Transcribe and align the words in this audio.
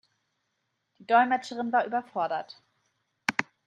Die 0.97 1.05
Dolmetscherin 1.05 1.71
war 1.71 1.85
überfordert. 1.85 2.59